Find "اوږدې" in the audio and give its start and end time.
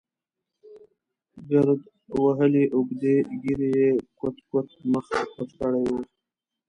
2.75-3.15